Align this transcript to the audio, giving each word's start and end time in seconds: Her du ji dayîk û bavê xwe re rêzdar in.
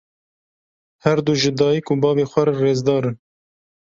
Her 1.03 1.19
du 1.27 1.33
ji 1.41 1.51
dayîk 1.59 1.87
û 1.93 1.95
bavê 2.03 2.25
xwe 2.31 2.41
re 2.47 2.53
rêzdar 2.61 3.03
in. 3.09 3.15